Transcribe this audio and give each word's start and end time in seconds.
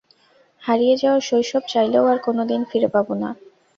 হারিয়ে 0.63 0.95
যাওয়া 0.97 1.19
শৈশব, 1.19 1.63
চাইলেও 1.67 2.03
আর 2.05 2.17
কোনদিন 2.25 2.61
ফিরে 2.65 2.89
পাবো 2.95 3.13
না। 3.15 3.29